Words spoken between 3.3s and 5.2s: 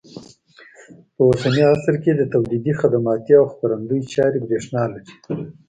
او خپرندوی چارې برېښنا لري.